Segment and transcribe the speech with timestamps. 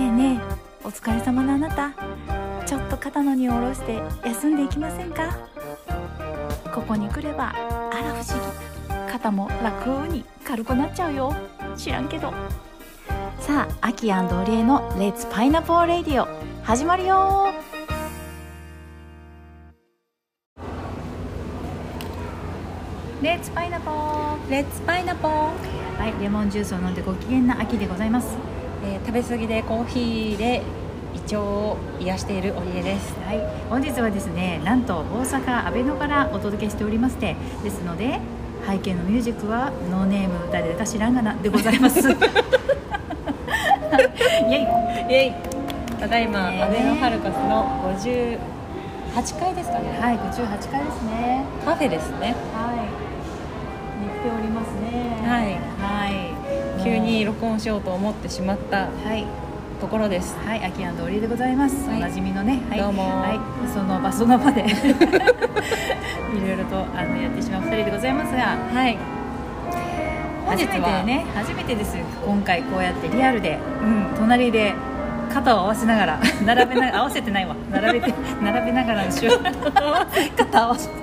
[0.00, 1.92] えねえお疲れ様のあなた。
[2.66, 5.36] ちょっと肩の荷を下ろして休んでいきませんか？
[6.74, 9.12] ここに来ればあら不思議。
[9.12, 11.34] 肩も楽に軽くなっちゃうよ。
[11.76, 12.32] 知らんけど。
[13.40, 16.26] さあアキオリエの「レッツパイナポーレディオ」
[16.64, 17.52] 始まるよ。
[23.22, 25.32] レッツパイナポーレッツパイナポー、
[25.98, 28.36] はいレモンジュースを飲んでご機嫌な秋でございます
[28.84, 30.62] えー食べ過ぎでコーヒーで
[31.14, 33.14] 胃腸を癒しているオリエです。
[33.24, 33.40] はい、
[33.70, 38.20] 本日はですねなんと大阪阿倍野からお届けしておりましてですので
[38.66, 42.00] 背景のミュージックはノーネーム誰だか知らんがなでございます。
[44.48, 44.62] イエイ。
[45.10, 45.32] イエイ。
[45.98, 46.62] ただいま、ねえ。
[46.62, 47.64] アベノハルカスの
[47.96, 48.38] 58
[49.38, 51.44] 階ですかね、はい58回ですね。
[51.64, 52.34] カフェですね。
[52.52, 53.04] はい。
[54.02, 55.22] に来ておりますね。
[55.26, 55.73] はいはい
[56.84, 59.24] 急に録音しようと思ってしまったはい。
[59.80, 60.36] ところです。
[60.44, 61.88] はい、秋安通りでございます。
[61.88, 61.96] はい。
[61.96, 63.04] おなじみのね、はい、どうも。
[63.04, 63.40] はい、
[63.72, 64.64] その場その場でい
[66.40, 68.98] ろいろとあのやってしまう二人でございますが、はい。
[70.46, 71.02] 初めては。
[71.04, 72.04] ね、初めてですよ。
[72.26, 74.14] 今回こうやってリアルでうん。
[74.18, 74.74] 隣で
[75.32, 77.56] 肩を合わせながら並べな合わせてないわ。
[77.70, 79.42] 並べて並べながらの収録。
[80.36, 80.88] 肩合わせ。
[80.88, 80.94] て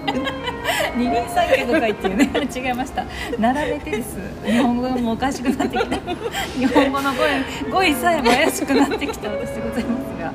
[0.97, 3.05] 二人三脚会っていうね違いました。
[3.39, 4.17] 並べてです。
[4.45, 5.97] 日本語がもうおかしくなってきた。
[5.97, 10.33] 日本語の語彙語彙さえも怪しくなってきた私でございますが。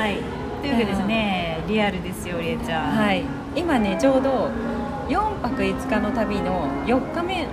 [0.00, 0.16] はい。
[0.60, 2.96] というわけでですねリアルですよりえちゃん。
[2.96, 3.24] はい。
[3.56, 4.50] 今ねちょうど
[5.08, 7.46] 4泊5日の旅の4日目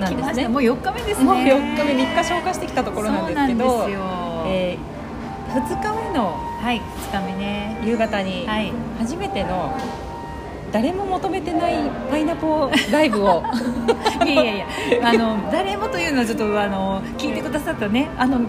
[0.00, 0.48] なん来ですね。
[0.48, 1.24] もう4日目ですね。
[1.24, 3.86] もう4日目3日消化してきたところなんですけど
[4.46, 4.78] え
[5.48, 6.80] 2日目のはい。
[7.12, 8.72] 2日目ね夕方にはい。
[8.98, 9.76] 初めての
[10.72, 11.74] 誰も求めてない
[12.10, 13.42] パイナポーライブを。
[14.24, 14.66] いやいやいや。
[15.04, 18.08] あの誰もというのはちょっとあの聞いてくださったね。
[18.16, 18.40] あの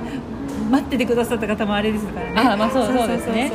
[0.71, 2.33] 待っててくださった方もあれですからね。
[2.35, 3.51] あまあそうそうですね。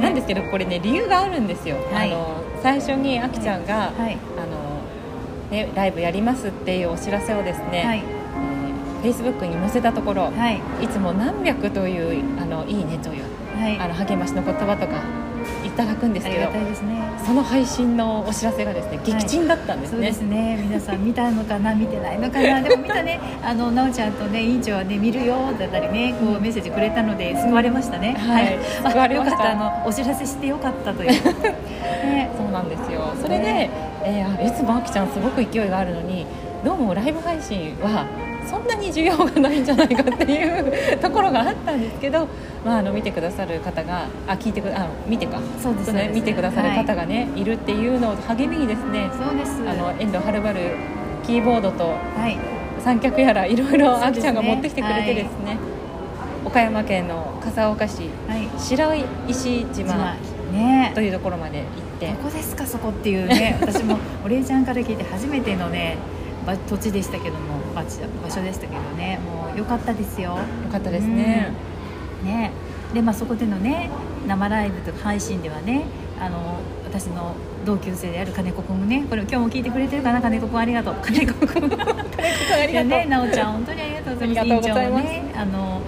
[0.00, 2.12] なんですけどこれね理由があるんですよ、はい。
[2.12, 4.18] あの最初にあきちゃんが、はい。
[4.36, 4.70] あの
[5.50, 8.02] ね、ライブやりますっていうお知らせをですね、はい。
[9.02, 10.60] えー、Facebook に載せたところ、はい。
[10.84, 13.24] い、つも何百というあのいいねという
[13.58, 13.78] はい。
[13.78, 15.19] あの励ましの言葉とかい
[15.80, 20.62] ただくんですけどねその配信のお知らせがですね撃沈だったんですね、そうですね。
[20.62, 22.60] 皆さん見たのかな見てないのかな。
[22.60, 23.20] でも見たね。
[23.42, 28.58] あのなおちゃんとね委員長はね見るよだったりねこうメッセージくれたので救われましたね、はい。
[28.82, 29.42] 救われました。
[29.42, 29.76] あよかった。
[29.78, 31.10] あのお知らせしてよかったという。
[32.04, 32.30] ね。
[32.36, 33.12] そうなんですよ。
[33.20, 33.70] それで、
[34.04, 36.26] えーあいつもあきちゃんすごく勢いがあるのに
[36.64, 38.06] どうもライブ配信は
[38.50, 42.26] そんなに需要がないんじゃないかっていうところがあったんですけど、
[42.66, 45.38] まあ、あの見てくださる方があ聞いてくあ見てか。
[45.62, 46.14] そうですねそうです。
[46.14, 49.62] 見てくださる方がね、い、るっていうのを励みにですねそうです。
[49.68, 50.58] あの遠藤はるばる
[51.24, 52.36] キーボードとはい。
[52.80, 55.58] 三脚やらいろいろあきちゃんが持ってきてくれてですね
[56.46, 58.48] 岡山県の笠岡市はい。
[58.58, 58.94] 白
[59.28, 60.16] 石島
[60.52, 60.90] ね。
[60.94, 61.66] というところまで行っ
[62.00, 62.06] て。
[62.08, 69.18] どこですかそこっていうね私もお礼ちゃんから聞いて初めてのね場土地でしたけども場所場所でしたけどね。
[69.18, 70.30] もう良かったですよ。
[70.30, 70.38] よ
[70.70, 71.52] かったですね。
[72.24, 72.52] ね。
[72.94, 73.90] でまあそこでのね
[74.26, 75.84] 生ライブとか配信ではね
[76.20, 77.34] あの私の
[77.64, 80.20] 同級生である金子くんもねこれ今日も聞いてくれてるかな？
[80.20, 80.94] 金子くんありがとう。
[81.02, 84.48] 金子くんあいやねなおちゃん本当にありがとうございます。
[84.48, 85.80] 委員長もねあの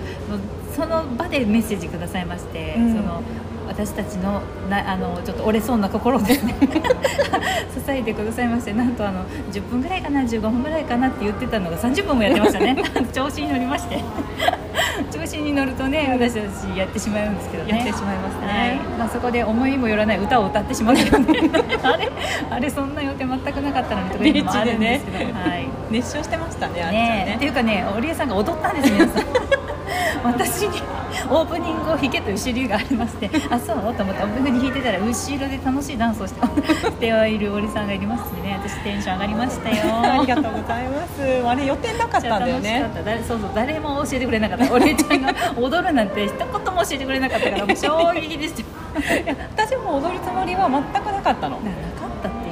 [0.75, 2.95] その場でメッセージくださいまして、うん。
[2.95, 3.21] その
[3.73, 6.55] 私たちのなあのちょっと折れそうな心をですね
[7.75, 12.77] 支えてくださいましてなんとあの10分ぐらいかな15分ぐらいかなって言ってたのが30分もやってましたね。
[13.13, 13.99] 調子に乗りまして。
[15.11, 17.77] 調子に乗るとね私たちやってしまうんですけどね。
[17.77, 18.47] やってしまいますね。
[18.47, 18.77] はい。
[18.99, 20.97] まあ、そこで思いもよらない歌を歌ってしまう
[21.83, 22.11] あれ？
[22.51, 25.69] あれそんな予定全くなかったのにとかいうのもあるんですけど、はい。
[25.91, 27.33] 熱唱してましたね、あきちゃんね。
[27.37, 27.47] ってね。
[27.47, 29.62] いうかね織江さんが踊ったんです皆さん
[30.25, 30.81] 私に
[31.31, 33.95] オープニングを弾けという主流がありましてあそう？
[33.95, 36.35] と思ってオープニングに弾いてたら後ろで楽しいダンスをし
[37.01, 38.55] てはいる織江さんがいますんでね。
[38.63, 39.77] 私テンション上がりましたよ。
[40.03, 41.23] ありがとうございます。
[41.47, 42.91] あれ予定なかったんだよね。
[43.27, 44.73] そうそう誰も教えてくれなかった。
[44.73, 48.63] 織江ちゃんが踊るなんて一言も教えてくれなかったから衝撃でした。
[49.57, 51.59] 私も踊るつもりは全くなかったの。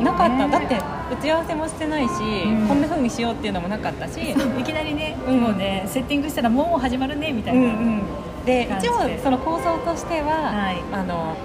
[0.04, 0.48] なかった。
[0.48, 0.76] だって
[1.10, 2.66] 打ち合わせもしてないし、ん。
[2.68, 4.20] こんな風にしようっていうのもなかったし。
[4.20, 5.40] いきなりね、うん。
[5.40, 8.02] もうねセッティングしたらもう始まるねみたいな、うんうん。
[8.44, 10.82] で一応その構想としては、はい。
[10.92, 11.36] あの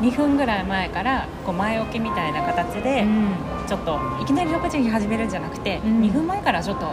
[0.00, 3.28] 2分ぐらい前からこう前置きみたいな形で、うん。
[3.66, 6.00] ちょっといきなり6時に始めるんじゃなくて、うん。
[6.02, 6.86] 2分前からちょっと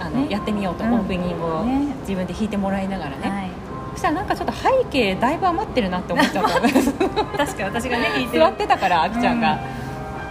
[0.00, 0.30] あの、ね。
[0.30, 0.94] やってみようと、うん。
[0.94, 1.94] オープニングをね。
[2.00, 3.50] 自分で弾いてもらいながらね、はい。
[3.92, 6.60] そしたらなんかちょっと背景だいぶ余ってるなって思っちゃった。
[6.60, 9.58] 確かに私がね座ってたからあきちゃんが、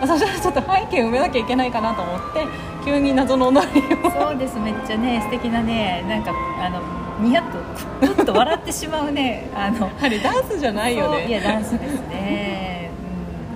[0.08, 2.48] そしたらちょっと背景埋めなきゃいけないかなと思って
[2.86, 4.12] 急に謎の踊りを。
[4.12, 6.32] そうですめっちゃね素敵なねなんか
[6.62, 6.82] あの
[7.22, 12.90] ニヤッとふっと笑ってしまうね あのあれダンスじゃないよそういやねダンスですね、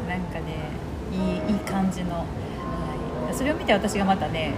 [0.04, 0.70] うん、なんかね
[1.12, 2.24] いいいい感じの、は
[3.32, 4.54] い、それを見て私がまたね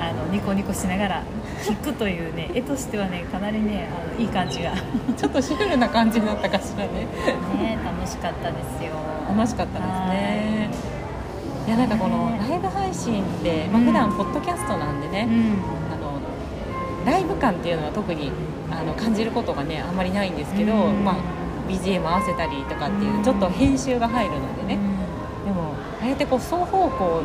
[0.00, 1.22] あのニコニコしながら
[1.66, 4.72] 弾くというね 絵としてはねかなりねあのいい感じが。
[4.72, 4.76] ね
[5.16, 7.06] ちょっとシュールな感じになったかしらね
[7.84, 8.92] 楽しかったですよ。
[9.28, 10.59] 楽しかったですね
[11.70, 13.86] いやなんかこのライブ配信って、まあうん。
[13.86, 15.94] 普段ポッドキャストなんでね、うん。
[15.94, 16.18] あの
[17.06, 18.32] ライブ感っていうのは特に
[18.72, 21.04] あの感じることがねあんまりないんですけど、うん。
[21.04, 21.14] まあ、
[21.68, 23.22] BGM 合わせたりとかっていううん。
[23.22, 24.80] ちょっと編集が入るのでね、
[25.44, 27.22] でもああやってこう双方向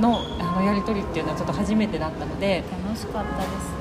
[0.00, 3.74] のあのやり取りっていうのはちょっと初めてだったので楽しかったです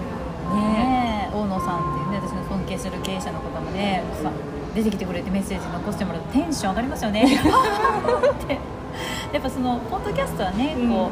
[0.58, 1.30] ね。
[1.32, 4.32] 大野さんっていうね私の尊敬する経営者の方もねさ
[4.74, 7.26] 出てきてくれてメッセージ残してもらうとテンション上がりますよね。
[7.30, 8.81] って
[9.34, 11.10] やっぱそのポッドキャストはねこ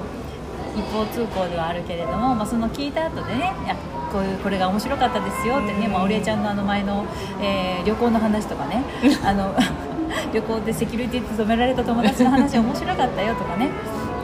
[0.75, 3.75] う、一方通行ではあるけれども、まあ、その聞いた後でねいや
[4.11, 7.05] こういうこれが面白かったですよってね、まあ、おりえちゃんのあの前の、
[7.41, 8.83] えー旅行の話とかね
[9.23, 9.55] あの
[10.33, 13.69] 旅行でセキュリティ務められた友達の話面白かったよとかね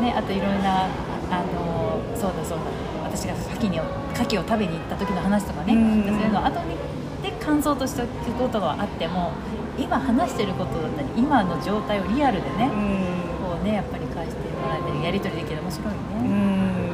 [0.01, 0.84] ねあといろんな
[1.31, 2.63] あのそうだそうだ
[3.04, 6.04] 私が牡蠣に牡蠣を食べに行った時の話とかね、うん。
[6.04, 6.75] そういうのを後に
[7.24, 9.31] で感想として聞くことがあっても
[9.78, 13.35] 今話してることだったり今の状態をリアルでね、こう
[13.66, 16.30] ねやっぱり返してもらえたりやり取りできる面白いうんうね。
[16.30, 16.92] ん。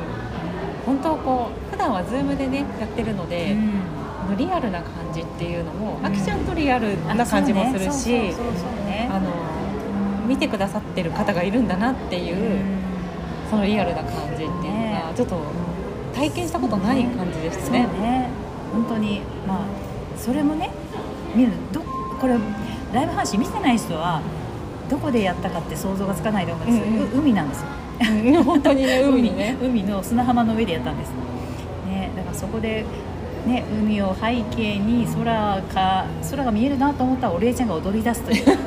[0.85, 3.55] 本当こう普段は Zoom でねやってるので、
[4.29, 6.05] のリアルな感じっていうのも、うん。
[6.05, 8.33] あきちゃんとリアルな感じもするし
[10.27, 12.61] 見てくださってる方がいるんだなっていう、
[13.49, 15.03] そのリアルな感じっていうのね。
[15.07, 15.41] がちょっと
[16.15, 17.79] 体験したことない感じでしたね。
[18.01, 18.29] ね。
[18.71, 19.57] 本当にまあ
[20.17, 20.69] それもね
[21.35, 21.81] みんなど
[22.19, 22.35] これ
[22.93, 24.21] ライブ配信見てない人は
[24.91, 26.85] どこでやったかって想像がつかないと思うんです。
[26.85, 27.11] うんうん。
[27.13, 27.67] う海なんですよ。
[28.01, 29.57] うん本当にね 海にね。
[29.61, 31.11] 海の砂浜の上でやったんです。
[31.87, 32.83] ねだからそこで
[33.47, 38.43] ね海を背景に空か空が見えるなと思ったらお礼ちゃんが踊り出すという。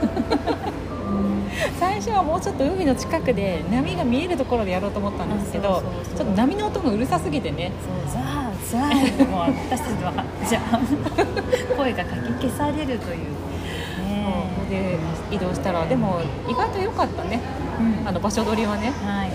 [1.79, 5.83] 最初はもうちょっと海の近くで波が見えるところでやろうと思ったんですけど
[6.17, 7.71] ちょっと波の音がうるさすぎてね。
[8.07, 10.81] そうザーザーってもう私たちはじゃあ
[11.77, 13.54] 声がかき消されるという
[14.25, 14.99] ねで
[15.37, 17.41] 移動したらでも意外と良かったね。
[18.01, 18.09] うん。
[18.09, 18.91] あの場所取りはね。
[18.91, 19.29] はい。
[19.29, 19.33] や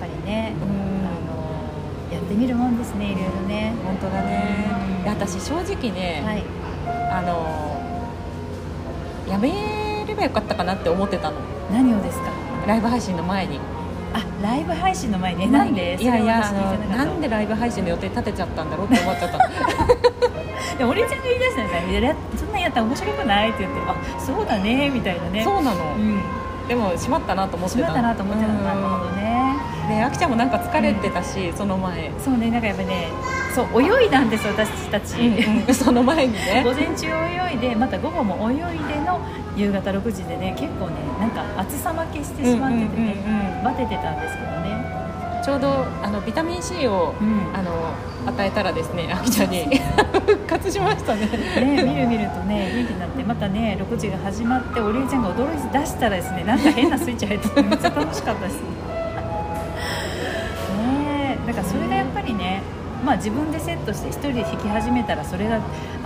[0.00, 0.52] ぱりね。
[0.60, 0.70] うあん。
[0.70, 3.72] のやってみるもんですねいろいろね。
[3.84, 4.42] 本当だね。
[4.98, 5.04] うん。
[5.04, 6.42] で私正直ね、はい。
[7.10, 7.72] あの
[9.30, 11.36] やめればよかったかなって思ってたの。
[11.72, 12.30] 何をですか？
[12.66, 13.58] ライブ配信の前に。
[14.12, 15.46] あライブ配信の前ね。
[15.48, 16.40] なんでいやいや
[16.90, 19.38] なんでライブ配信の予定立てちゃったんだろうって思っちゃった
[20.78, 22.02] でも俺ちゃんが言い出したんですよい
[22.64, 25.44] やったら面白くないって言ってあそうだねみたいなね。
[25.44, 26.20] そうなの、うん。
[26.68, 27.82] でもしまったなと思ってた。
[27.82, 29.56] しまったなと思ってたうんなるほどね。
[29.88, 33.08] であきちゃんもなんか疲れてたし、その前、そうねなんかやっぱね
[33.54, 35.14] そう泳いだんです私たち、
[35.74, 36.62] その前にね。
[36.66, 39.20] 午前中泳いでまた午後も泳いでの
[39.56, 43.64] 夕方6時でね結構ねなんか暑さ負けしてしまっててね、うんうんうんうん。
[43.64, 44.83] バテてたんですけどね、
[45.44, 47.54] ちょうどあのビタミン C を、うん。
[47.54, 47.94] あの
[48.26, 49.66] 与えたらですねあきちゃんに
[50.26, 51.26] 復活しましたね。
[51.26, 58.56] ね、みるみるとね元気になってまたね6時が始まっておりえちゃんが踊り出したらですねなんか変なスイッチ入っててめっちゃ楽しかったです。
[58.56, 58.62] ね
[61.44, 62.62] えだからそれがやっぱりね
[63.04, 65.60] まあ自分でセットして一人で弾き始めたらそれが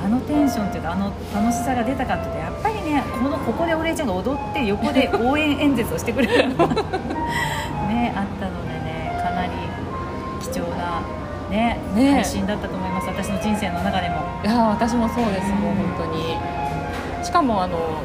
[0.05, 6.75] あのテンションというかあの楽しさが出たかっていうとやっぱりねこのここでおりえちゃんが踊って横で応援演説をしてくれるのが
[7.87, 8.73] ねあったので。
[8.73, 8.77] ねか
[9.38, 9.52] なり
[10.42, 11.07] 貴重な
[11.50, 12.14] ねね。
[12.14, 13.09] 配信だったと思います。
[13.09, 14.16] 私の人生の中でも。
[14.42, 16.37] いや私もそうですもう本当に。
[17.25, 18.02] しかもあの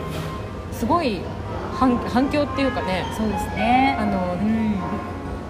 [0.72, 1.20] すごい
[1.74, 3.06] 反反響っていうかね。
[3.18, 3.98] そうですね。
[4.00, 4.80] あのうん。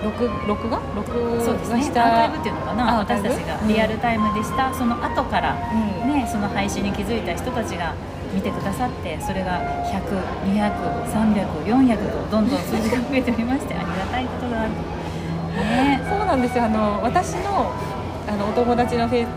[0.04, 0.82] 録録画？
[0.96, 1.82] 録そうですね。
[2.02, 2.98] アーカイブっていうのかな。
[3.00, 5.76] 私たちがリアルタイムでした、その後からう
[6.08, 6.14] ん。
[6.14, 7.96] ねその配信に気づいた人たちが
[8.34, 14.72] 見てくださってそれが100200300400とどんどん数字が増えておりましてありがたいことだなと
[15.62, 16.02] ね。
[16.10, 16.66] そうなんですよ。
[16.66, 17.72] あの私の
[18.28, 19.28] あのお友達のフェ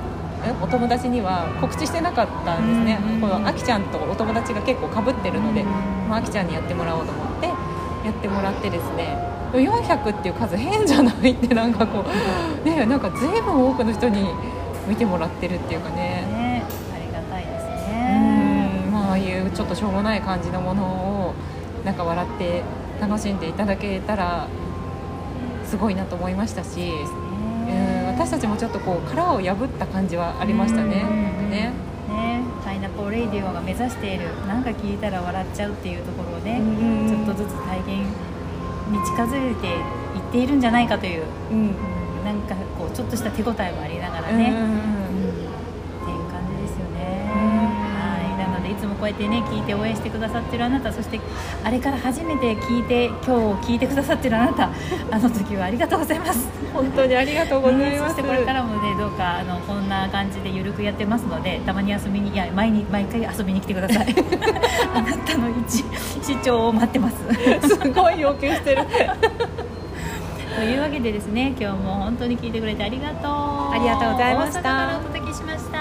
[0.62, 3.20] お友達には告知してなかったんですね、うんうんうん。
[3.20, 5.68] このあきちゃんとお友達が結構かぶってるので、うん
[6.08, 9.16] まあ、あきちゃんにやってもらおうと思ってやってもらってですね。
[9.52, 14.28] 400っていう数変じゃないってなんかこうねなんか随分多くの人に
[14.86, 15.96] 見てもらってるっていうかね。
[15.96, 16.62] ね
[16.94, 18.92] ありがたいですうねん。
[18.92, 21.34] まあああいうちょっとしょうもない感じのものを
[21.84, 22.62] なんか笑って
[23.00, 24.48] 楽しんでいただけたら
[25.66, 31.04] すごいなと思いましたし、うん、私たちもちょっとこう殻を破った感じはありましたね。
[31.08, 31.12] う
[31.46, 31.72] んね。
[32.08, 32.42] ね。
[32.64, 37.88] パイナップルレイディオが目指しているなんか聞いたら笑っちゃうっていうところをね、うんちょっとずつ体現
[38.90, 39.70] に近づいてい
[40.18, 41.58] っているんじゃないかという、うん。
[41.58, 44.52] うん、なんかこうちょっとした手応えもありながらね、
[48.96, 51.20] こうやってね聞いて応援してくださってるあなたそして
[51.62, 54.70] あれから初めて聞いて今日聞いてくださってるあなた
[55.10, 56.48] あの時はありがとうございます。
[56.72, 64.14] 本当にありがとうございます、そしてこれからもねどうかあのこんな感じでゆるくやってますのでたまに遊びにいや毎に毎回遊びに来てください
[64.94, 65.84] あなたの一
[66.22, 67.16] 視聴を待ってます。
[67.68, 68.82] すごい要求してる。
[70.56, 73.72] というわけでですね今日も本当に聞いてくれてありがとう。
[73.72, 74.60] ありがとうございました。
[74.60, 75.78] 大阪からお届けしました。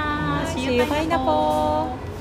[0.60, 2.15] See you, パイナポー